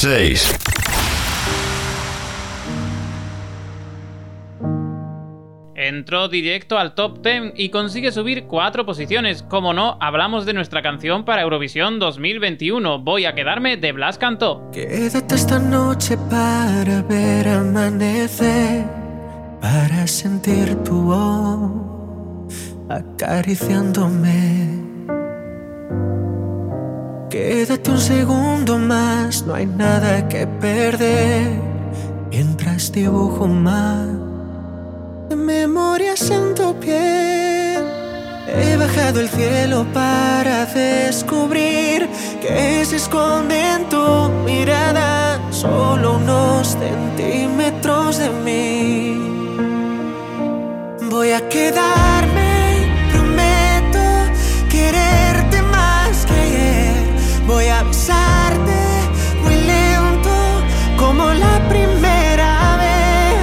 [0.01, 0.57] 6.
[5.74, 9.42] Entró directo al top 10 y consigue subir 4 posiciones.
[9.42, 13.01] Como no, hablamos de nuestra canción para Eurovisión 2021.
[13.01, 14.70] Voy a quedarme de Blas Cantó.
[14.72, 18.86] Quédate esta noche para ver amanecer,
[19.61, 24.89] para sentir tu voz acariciándome.
[27.43, 31.49] Quédate un segundo más, no hay nada que perder.
[32.28, 34.09] Mientras dibujo más
[35.30, 37.82] de memorias en tu piel.
[38.47, 42.11] He bajado el cielo para descubrir
[42.43, 49.16] que se esconde en tu mirada solo unos centímetros de mí.
[51.11, 52.49] Voy a quedarme,
[57.51, 58.80] Voy a besarte
[59.42, 60.30] muy lento
[60.96, 63.42] como la primera vez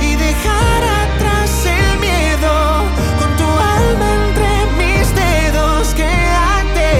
[0.00, 2.54] y dejar atrás el miedo
[3.18, 3.44] con tu
[3.78, 5.92] alma entre mis dedos.
[5.94, 6.92] Quédate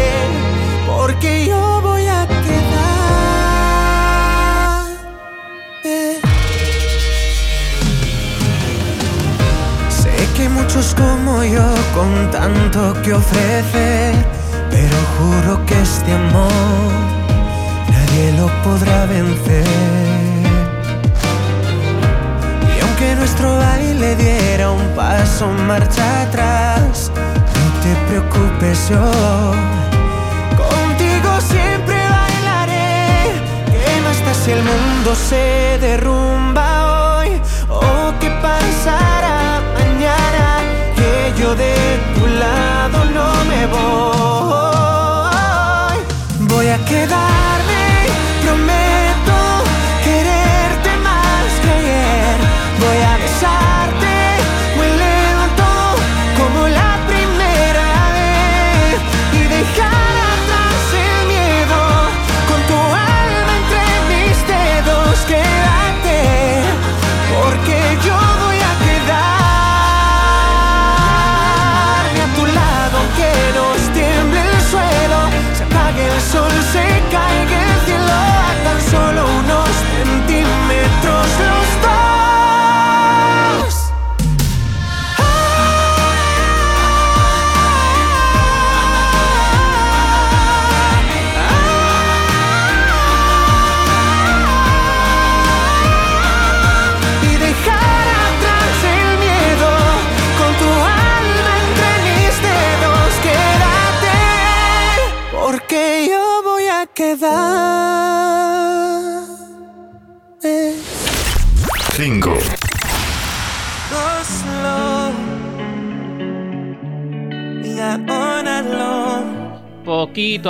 [0.87, 3.73] porque yo voy a quedar.
[9.89, 14.15] Sé que muchos como yo con tanto que ofrecer,
[14.83, 16.91] pero juro que este amor
[17.89, 19.65] nadie lo podrá vencer.
[22.73, 27.13] Y aunque nuestro baile diera un paso marcha atrás,
[27.59, 29.05] no te preocupes yo.
[30.63, 33.31] Contigo siempre bailaré.
[33.71, 37.31] ¿Qué más da si el mundo se derrumba hoy?
[37.69, 40.47] ¿O qué pasará mañana?
[40.97, 41.75] Que yo de
[42.15, 44.72] tu lado no me voy.
[46.63, 47.72] Voy a quedarme,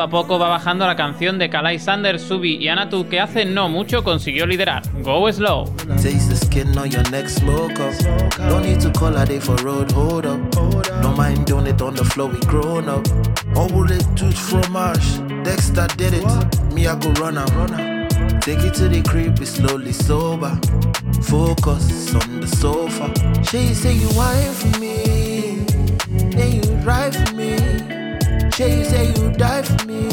[0.01, 3.69] A poco va bajando la canción de Kalai Sanders, Subi y Anatu que hace no
[3.69, 4.83] mucho consiguió liderar.
[5.03, 5.67] Go Slow.
[28.55, 30.11] She say you die for me.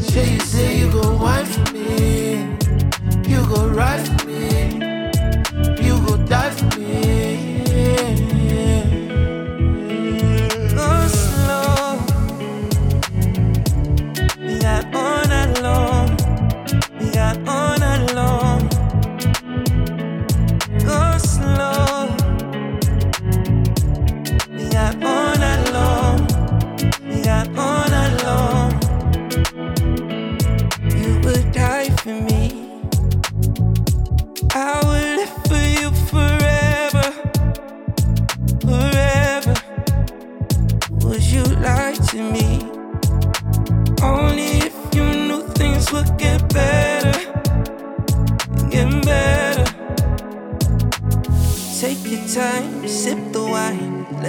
[0.00, 2.46] She say you go wine for me,
[3.28, 4.43] you go ride for me,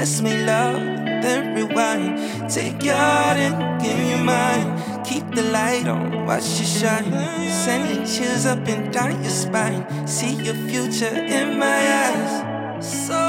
[0.06, 0.76] Kiss me love.
[1.23, 2.48] then rewind.
[2.48, 5.03] Take your heart and give me mine.
[5.03, 7.10] Keep the light on, watch it shine.
[7.49, 9.82] Sending chills up and down your spine.
[10.07, 12.86] See your future in my eyes.
[12.86, 13.24] So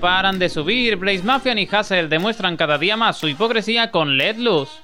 [0.00, 4.38] paran de subir, Blaze Mafia y Hassel demuestran cada día más su hipocresía con Led
[4.38, 4.79] Luz.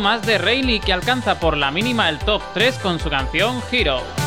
[0.00, 4.21] más de Rayleigh que alcanza por la mínima el top 3 con su canción Hero.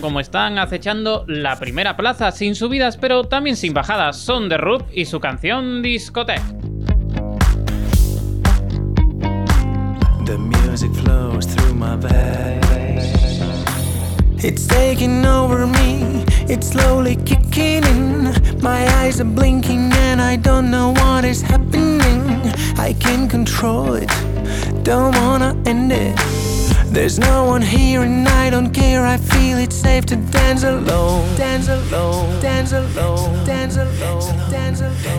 [0.00, 4.16] Como están acechando la primera plaza sin subidas pero también sin bajadas.
[4.16, 6.40] Son The Rub y su canción Discotheque.
[10.24, 12.62] The music flows through my veins.
[14.42, 18.32] It's taking over me, it's slowly kicking in.
[18.62, 22.22] My eyes are blinking and I don't know what is happening.
[22.78, 24.10] I can't control it,
[24.84, 26.41] don't wanna end it.
[26.92, 29.06] There's no one here and I don't care.
[29.06, 31.34] I feel it's safe to dance alone.
[31.38, 35.11] Dance alone, dance alone, dance alone, dance alone, dance alone,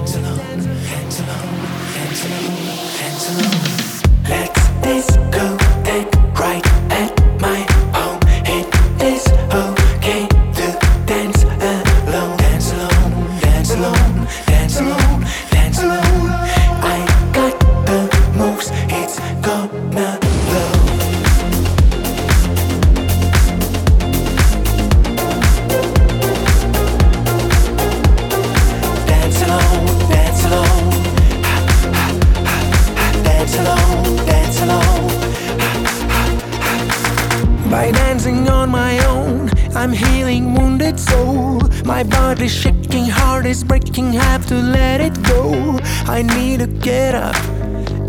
[43.03, 45.79] shaking, heart is breaking, have to let it go.
[46.05, 47.35] I need to get up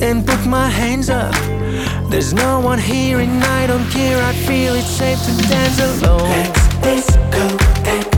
[0.03, 1.35] and put my hands up.
[2.11, 4.23] There's no one here and I don't care.
[4.23, 6.29] I feel it's safe to dance alone.
[6.83, 8.14] Let's right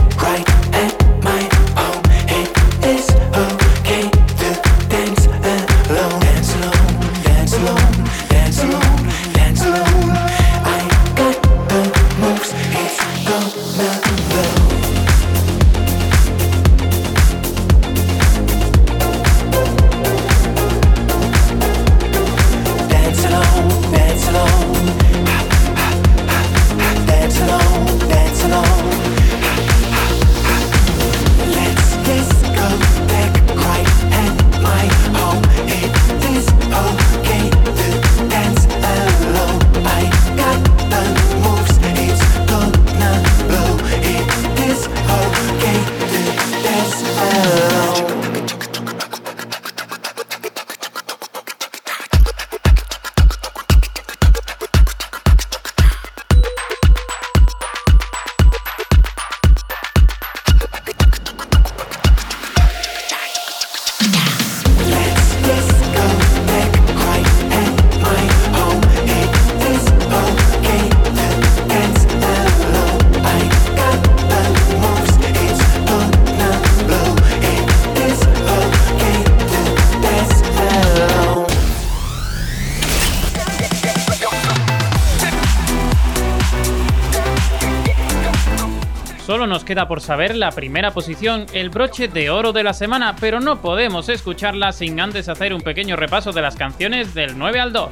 [89.77, 93.61] queda por saber la primera posición, el broche de oro de la semana, pero no
[93.61, 97.91] podemos escucharla sin antes hacer un pequeño repaso de las canciones del 9 al 2.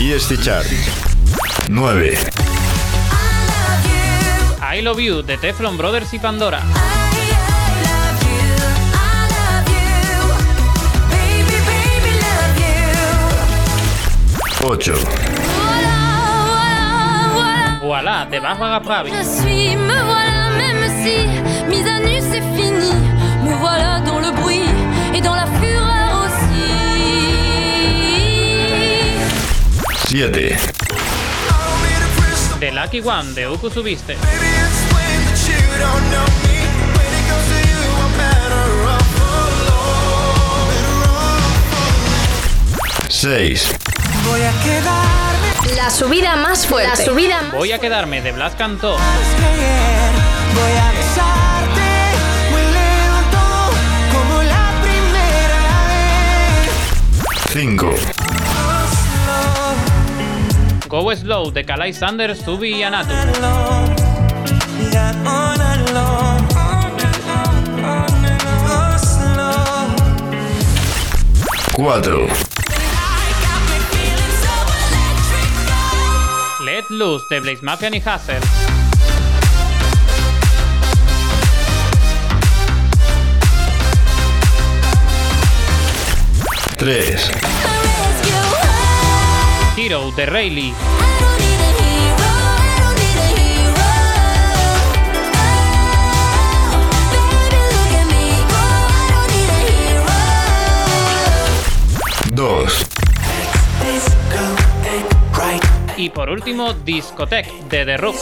[0.00, 0.66] ESC Chart.
[1.68, 2.18] 9.
[4.74, 6.60] I Love You de Teflon Brothers y Pandora.
[14.64, 14.94] 8.
[17.80, 19.12] Voilà de Barbara Pravi.
[21.02, 21.16] Si
[21.68, 22.92] mise à nu c'est fini.
[23.44, 24.68] Me voilà dans le bruit
[25.14, 26.62] et dans la fureur aussi.
[30.06, 30.72] 7.
[32.60, 34.16] The Lucky One de Uku Subiste.
[43.08, 43.74] 6.
[44.24, 46.88] Voy a quedarme La subida más fuerte.
[46.88, 48.96] La subida más Voy a quedarme de Blas Cantó.
[50.52, 50.60] Más que ayer.
[50.60, 51.88] Voy a besarte.
[52.52, 53.60] Huele a todo
[54.12, 56.70] como la primera vez.
[57.52, 57.94] 5.
[60.88, 63.14] Go Slow de Kalai Sanders, Subi y Anatu.
[71.74, 72.28] 4.
[76.64, 78.40] Let Loose de Blaze Mafia y Hazel.
[86.82, 87.30] 3.
[89.76, 90.74] Hero de Rayleigh.
[102.32, 102.84] Dos.
[105.96, 108.16] Y por último, Discotech de The Rook.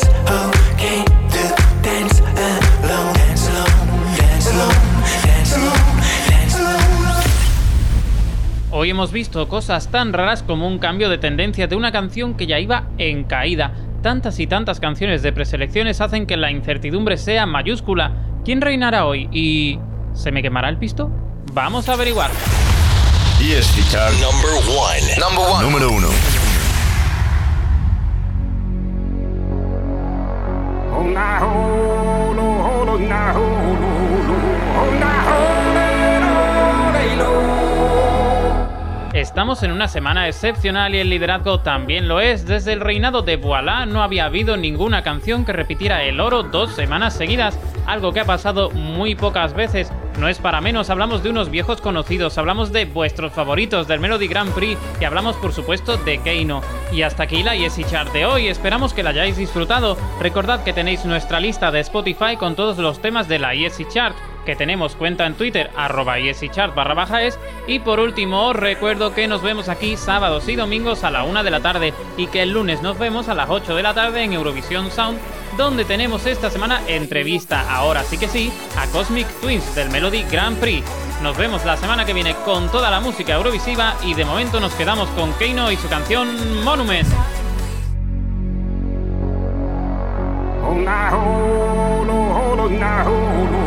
[8.80, 12.46] Hoy hemos visto cosas tan raras como un cambio de tendencia de una canción que
[12.46, 13.74] ya iba en caída.
[14.02, 18.12] Tantas y tantas canciones de preselecciones hacen que la incertidumbre sea mayúscula.
[18.42, 19.28] ¿Quién reinará hoy?
[19.32, 19.78] ¿Y
[20.14, 21.10] se me quemará el pisto?
[21.52, 22.30] Vamos a averiguar.
[23.42, 25.02] ESC Chart Number one.
[25.18, 25.62] Number one.
[25.62, 26.08] número 1.
[39.40, 42.44] Estamos en una semana excepcional y el liderazgo también lo es.
[42.44, 46.74] Desde el reinado de Voilà no había habido ninguna canción que repitiera el oro dos
[46.74, 49.90] semanas seguidas, algo que ha pasado muy pocas veces.
[50.18, 54.28] No es para menos, hablamos de unos viejos conocidos, hablamos de vuestros favoritos del Melody
[54.28, 56.60] Grand Prix y hablamos por supuesto de Keino.
[56.92, 59.96] Y hasta aquí la Yesi Chart de hoy, esperamos que la hayáis disfrutado.
[60.20, 64.14] Recordad que tenéis nuestra lista de Spotify con todos los temas de la Yesi Chart
[64.44, 66.16] que tenemos cuenta en Twitter, arroba
[66.74, 67.20] barra.
[67.66, 71.44] Y por último, os recuerdo que nos vemos aquí sábados y domingos a la 1
[71.44, 74.22] de la tarde y que el lunes nos vemos a las 8 de la tarde
[74.22, 75.18] en Eurovisión Sound,
[75.56, 80.58] donde tenemos esta semana entrevista, ahora sí que sí, a Cosmic Twins del Melody Grand
[80.58, 80.84] Prix.
[81.22, 84.72] Nos vemos la semana que viene con toda la música eurovisiva y de momento nos
[84.74, 87.08] quedamos con Keino y su canción Monument.
[90.62, 93.59] Oh, oh, no, oh, oh,